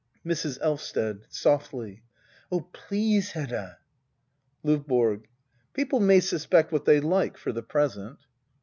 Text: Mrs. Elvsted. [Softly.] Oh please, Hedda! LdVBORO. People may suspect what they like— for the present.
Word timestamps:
Mrs. 0.25 0.57
Elvsted. 0.63 1.25
[Softly.] 1.29 2.01
Oh 2.51 2.61
please, 2.73 3.33
Hedda! 3.33 3.77
LdVBORO. 4.65 5.21
People 5.75 5.99
may 5.99 6.19
suspect 6.19 6.71
what 6.71 6.85
they 6.85 6.99
like— 6.99 7.37
for 7.37 7.51
the 7.51 7.61
present. 7.61 8.17